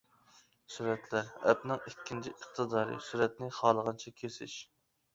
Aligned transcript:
«سۈرەتلەر» 0.75 1.29
ئەپنىڭ 1.51 1.85
ئىككىنچى 1.91 2.33
ئىقتىدارى: 2.35 2.99
سۈرەتنى 3.13 3.55
خالىغانچە 3.63 4.19
كېسىش. 4.21 4.61